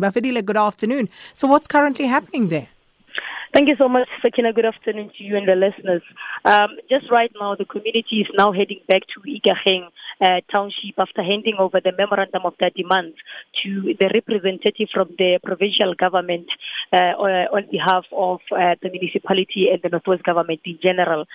[0.00, 1.08] Bafedile, good afternoon.
[1.34, 2.68] So, what's currently happening there?
[3.52, 4.52] Thank you so much, Sakina.
[4.52, 6.02] Good afternoon to you and the listeners.
[6.44, 9.88] Um, just right now, the community is now heading back to Ikageng
[10.20, 13.16] uh, Township after handing over the memorandum of their demands
[13.64, 16.46] to the representative from the provincial government
[16.92, 17.18] uh,
[17.50, 21.26] on behalf of uh, the municipality and the Northwest government in general.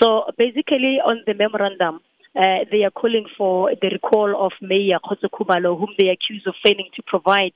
[0.00, 2.00] So basically, on the memorandum,
[2.36, 6.54] uh, they are calling for the recall of Mayor Kgotso Khumalo, whom they accuse of
[6.64, 7.52] failing to provide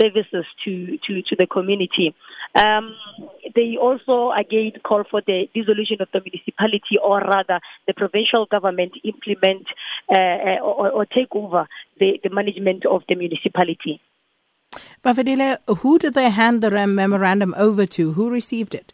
[0.00, 2.14] services to, to, to the community.
[2.58, 2.94] Um,
[3.54, 8.92] they also again call for the dissolution of the municipality, or rather, the provincial government
[9.04, 9.66] implement
[10.08, 11.66] uh, uh or, or, take over
[11.98, 14.00] the, the management of the municipality.
[15.04, 18.12] Bafedile, who did they hand the memorandum over to?
[18.12, 18.92] Who received it?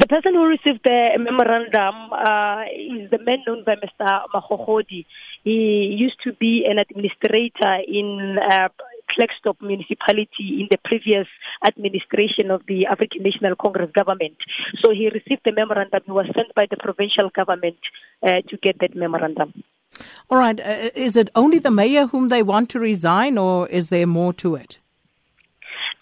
[0.00, 4.22] The person who received the memorandum uh, is the man known by Mr.
[4.34, 5.06] Mahogodi.
[5.44, 8.68] He used to be an administrator in uh,
[9.60, 11.28] municipality in the previous
[11.64, 14.34] administration of the African National Congress government.
[14.82, 16.00] So he received the memorandum.
[16.06, 17.78] He was sent by the provincial government
[18.20, 19.62] uh, to get that memorandum.
[20.28, 20.58] All right.
[20.58, 24.32] Uh, is it only the mayor whom they want to resign, or is there more
[24.32, 24.80] to it?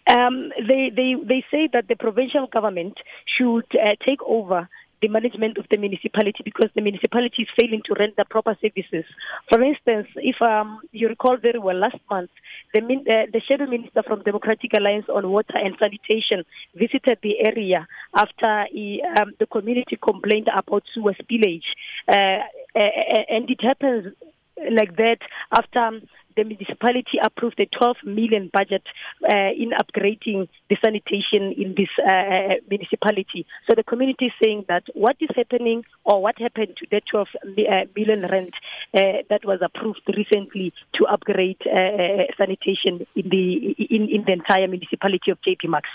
[0.08, 2.94] Um, they, they, they say that the provincial government
[3.38, 4.68] should uh, take over
[5.02, 9.04] the management of the municipality because the municipality is failing to render proper services.
[9.50, 12.30] For instance, if um, you recall very well, last month,
[12.72, 17.86] the, uh, the shadow minister from Democratic Alliance on Water and Sanitation visited the area
[18.14, 21.66] after he, um, the community complained about sewer spillage.
[22.08, 22.38] Uh,
[22.74, 24.14] and it happens
[24.70, 25.18] like that
[25.50, 26.00] after
[26.36, 28.82] the municipality approved a 12 million budget
[29.24, 33.46] uh, in upgrading the sanitation in this uh, uh, municipality.
[33.68, 37.28] So the community is saying that what is happening or what happened to the 12
[37.44, 38.54] uh, rent
[38.94, 44.68] uh, that was approved recently to upgrade uh, sanitation in the in, in the entire
[44.68, 45.90] municipality of JB Marks.